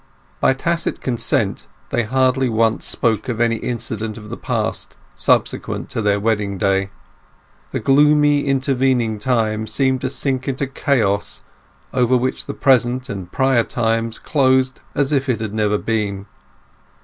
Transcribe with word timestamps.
By 0.39 0.55
tacit 0.55 0.99
consent 0.99 1.67
they 1.91 2.01
hardly 2.01 2.49
once 2.49 2.85
spoke 2.85 3.29
of 3.29 3.39
any 3.39 3.57
incident 3.57 4.17
of 4.17 4.31
the 4.31 4.35
past 4.35 4.97
subsequent 5.13 5.91
to 5.91 6.01
their 6.01 6.19
wedding 6.19 6.57
day. 6.57 6.89
The 7.69 7.81
gloomy 7.81 8.45
intervening 8.45 9.19
time 9.19 9.67
seemed 9.67 10.01
to 10.01 10.09
sink 10.09 10.47
into 10.47 10.65
chaos, 10.65 11.43
over 11.93 12.17
which 12.17 12.47
the 12.47 12.55
present 12.55 13.09
and 13.09 13.31
prior 13.31 13.61
times 13.63 14.17
closed 14.17 14.81
as 14.95 15.11
if 15.11 15.29
it 15.29 15.39
never 15.53 15.75
had 15.75 15.85
been. 15.85 16.25